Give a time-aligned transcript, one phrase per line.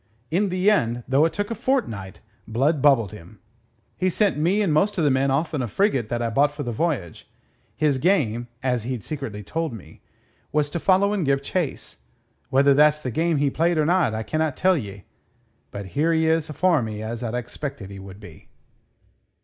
[0.31, 3.37] In the end, though it took a fortnight, Blood bubbled him.
[3.95, 6.51] He sent me and most o' the men off in a frigate that I bought
[6.51, 7.29] for the voyage.
[7.75, 10.01] His game as he'd secretly told me
[10.51, 11.97] was to follow and give chase.
[12.49, 15.03] Whether that's the game he played or not I can't tell ye;
[15.69, 18.47] but here he is afore me as I'd expected he would be."